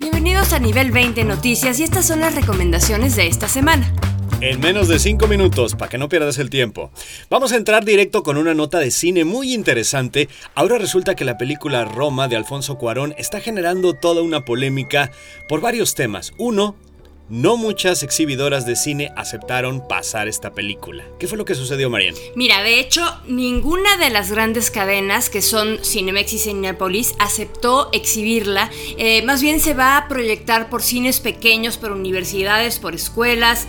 [0.00, 3.92] Bienvenidos a Nivel 20 Noticias y estas son las recomendaciones de esta semana.
[4.40, 6.92] En menos de 5 minutos, para que no pierdas el tiempo.
[7.28, 10.28] Vamos a entrar directo con una nota de cine muy interesante.
[10.54, 15.10] Ahora resulta que la película Roma de Alfonso Cuarón está generando toda una polémica
[15.48, 16.32] por varios temas.
[16.38, 16.76] Uno,
[17.28, 21.04] no muchas exhibidoras de cine aceptaron pasar esta película.
[21.18, 22.18] ¿Qué fue lo que sucedió, Mariana?
[22.34, 28.70] Mira, de hecho, ninguna de las grandes cadenas que son Cinemex y Cinepolis aceptó exhibirla.
[28.96, 33.66] Eh, más bien se va a proyectar por cines pequeños, por universidades, por escuelas.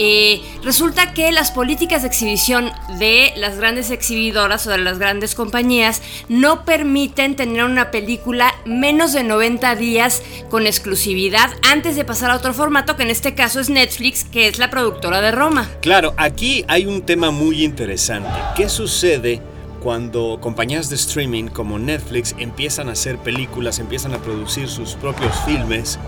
[0.00, 5.34] Eh, resulta que las políticas de exhibición de las grandes exhibidoras o de las grandes
[5.34, 12.30] compañías no permiten tener una película menos de 90 días con exclusividad antes de pasar
[12.30, 15.68] a otro formato, que en este caso es Netflix, que es la productora de Roma.
[15.82, 18.30] Claro, aquí hay un tema muy interesante.
[18.54, 19.42] ¿Qué sucede?
[19.82, 25.32] cuando compañías de streaming como Netflix empiezan a hacer películas, empiezan a producir sus propios
[25.44, 26.00] filmes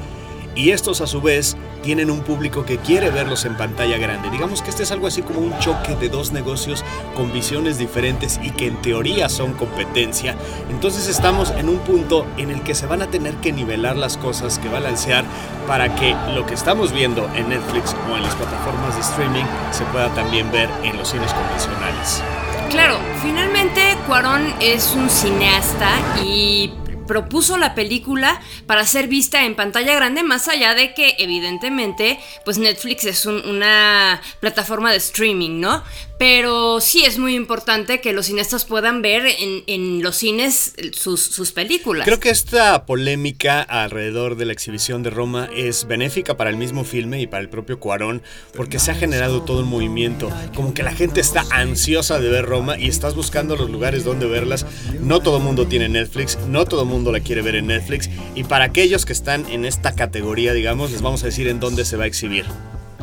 [0.55, 4.31] y estos a su vez tienen un público que quiere verlos en pantalla grande.
[4.31, 6.85] Digamos que este es algo así como un choque de dos negocios
[7.17, 10.37] con visiones diferentes y que en teoría son competencia.
[10.71, 14.17] Entonces estamos en un punto en el que se van a tener que nivelar las
[14.17, 15.25] cosas, que balancear
[15.67, 19.85] para que lo que estamos viendo en Netflix o en las plataformas de streaming se
[19.87, 22.23] pueda también ver en los cines convencionales.
[22.71, 25.91] Claro, finalmente Cuarón es un cineasta
[26.23, 26.73] y
[27.11, 32.57] propuso la película para ser vista en pantalla grande, más allá de que evidentemente pues
[32.59, 35.83] Netflix es una plataforma de streaming, ¿no?
[36.21, 42.05] Pero sí es muy importante que los cineastas puedan ver en, los cines sus, películas.
[42.05, 46.85] Creo que esta polémica alrededor de la exhibición de Roma es benéfica para el mismo
[46.85, 48.21] filme y para el propio Cuarón,
[48.55, 50.31] porque se ha generado todo un movimiento.
[50.55, 54.27] Como que la gente está ansiosa de ver Roma y estás buscando los lugares donde
[54.27, 54.67] verlas.
[55.01, 58.11] No todo el mundo tiene Netflix, no todo el mundo la quiere ver en Netflix.
[58.35, 61.87] Y para aquellos que están en esta categoría, digamos, les vamos a decir en dónde
[61.87, 62.45] se va a exhibir.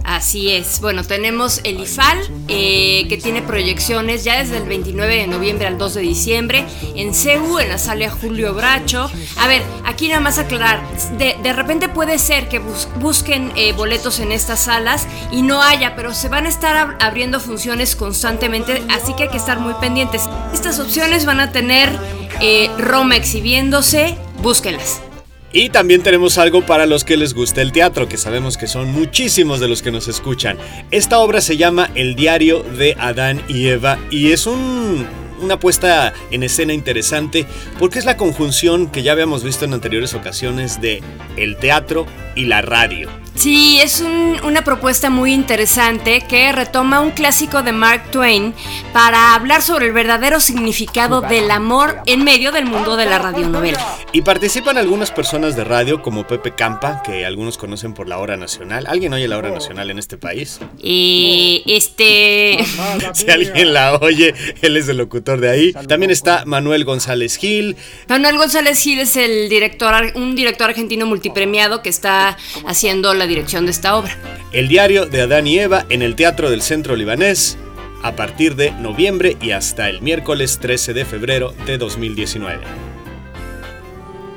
[0.08, 0.80] Así es.
[0.80, 5.78] Bueno, tenemos el IFAL, eh, que tiene proyecciones ya desde el 29 de noviembre al
[5.78, 9.12] 2 de diciembre, en CEU, en la sala Julio Bracho.
[9.36, 10.82] A ver, aquí nada más aclarar,
[11.18, 12.62] de, repente puede ser que
[13.02, 17.42] busquen eh, boletos en estas salas y no haya, pero se van a estar abriendo
[17.42, 20.30] funciones constantemente, así que hay que estar muy pendientes.
[20.54, 21.90] Estas opciones van a tener
[22.40, 25.02] eh, Roma exhibiéndose, búsquenlas.
[25.54, 28.92] Y también tenemos algo para los que les gusta el teatro, que sabemos que son
[28.92, 30.58] muchísimos de los que nos escuchan.
[30.92, 36.44] Esta obra se llama El diario de Adán y Eva y es una puesta en
[36.44, 37.46] escena interesante
[37.80, 41.02] porque es la conjunción que ya habíamos visto en anteriores ocasiones de
[41.38, 43.10] el teatro y la radio.
[43.38, 48.56] Sí, es una propuesta muy interesante que retoma un clásico de Mark Twain
[48.94, 53.80] para hablar sobre el verdadero significado del amor en medio del mundo de la radionovela.
[54.12, 58.38] Y participan algunas personas de radio como Pepe Campa, que algunos conocen por la hora
[58.38, 58.88] nacional.
[58.88, 60.60] ¿Alguien oye la hora nacional en este país?
[60.80, 62.58] Y este...
[63.14, 64.34] si alguien la oye,
[64.64, 65.74] él es el locutor de ahí.
[65.88, 67.76] También está Manuel González Gil.
[68.08, 73.66] Manuel González Gil es el director, un director argentino multipremiado que está haciendo la dirección
[73.66, 74.16] de esta obra.
[74.52, 77.58] El diario de Adán y Eva en el Teatro del Centro Libanés
[78.04, 82.62] a partir de noviembre y hasta el miércoles 13 de febrero de 2019.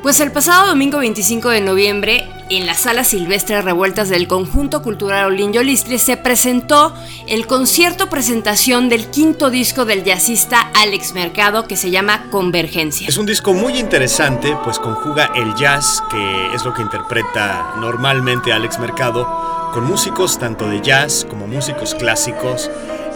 [0.02, 5.26] Pues el pasado domingo 25 de noviembre, en la sala silvestre revueltas del Conjunto Cultural
[5.26, 6.92] Olin Yolistri, se presentó
[7.28, 13.08] el concierto presentación del quinto disco del jazzista Alex Mercado que se llama Convergencia.
[13.08, 18.52] Es un disco muy interesante, pues conjuga el jazz, que es lo que interpreta normalmente
[18.52, 22.68] Alex Mercado, con músicos tanto de jazz como músicos clásicos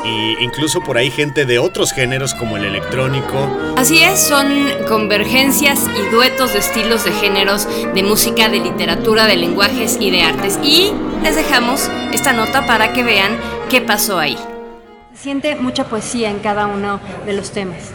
[0.04, 3.74] e incluso por ahí gente de otros géneros como el electrónico.
[3.76, 4.46] Así es, son
[4.88, 10.22] convergencias y duetos de estilos de géneros, de música, de literatura, de lenguajes y de
[10.22, 10.58] artes.
[10.62, 13.38] Y les dejamos esta nota para que vean
[13.70, 14.36] qué pasó ahí.
[15.14, 17.92] Se siente mucha poesía en cada uno de los temas.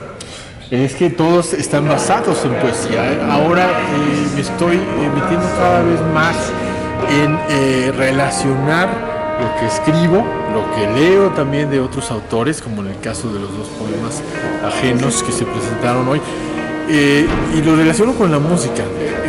[0.72, 3.28] Es que todos están basados en poesía.
[3.32, 6.36] Ahora eh, me estoy metiendo cada vez más
[7.10, 12.90] en eh, relacionar lo que escribo, lo que leo también de otros autores, como en
[12.90, 14.22] el caso de los dos poemas
[14.64, 16.22] ajenos que se presentaron hoy,
[16.90, 17.26] eh,
[17.56, 18.84] y lo relaciono con la música.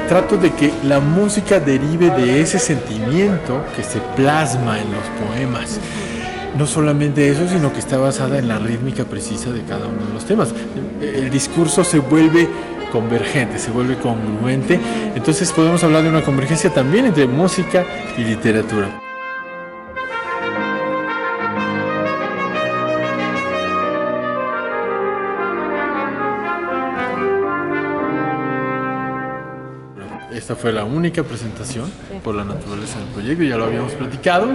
[0.08, 5.78] trato de que la música derive de ese sentimiento que se plasma en los poemas.
[6.58, 10.12] No solamente eso, sino que está basada en la rítmica precisa de cada uno de
[10.12, 10.52] los temas.
[11.00, 12.48] El discurso se vuelve
[12.90, 14.80] convergente, se vuelve congruente.
[15.14, 17.84] Entonces podemos hablar de una convergencia también entre música
[18.18, 19.09] y literatura.
[30.50, 31.88] Esta fue la única presentación
[32.24, 34.48] por la naturaleza del proyecto, ya lo habíamos platicado,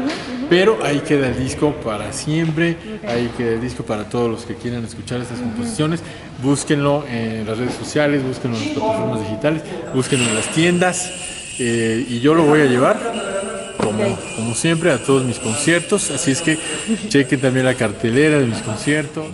[0.49, 2.75] pero ahí queda el disco para siempre,
[3.07, 6.01] ahí queda el disco para todos los que quieran escuchar estas composiciones.
[6.43, 9.61] Búsquenlo en las redes sociales, búsquenlo en las plataformas digitales,
[9.93, 11.13] búsquenlo en las tiendas
[11.59, 12.99] eh, y yo lo voy a llevar
[13.77, 14.03] como,
[14.35, 16.59] como siempre a todos mis conciertos, así es que
[17.07, 19.27] chequen también la cartelera de mis conciertos.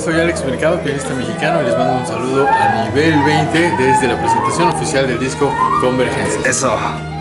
[0.00, 4.18] Soy Alex Mercado, pianista mexicano, y les mando un saludo a nivel 20 desde la
[4.18, 5.52] presentación oficial del disco
[5.82, 6.40] Convergencia.
[6.48, 7.19] Eso.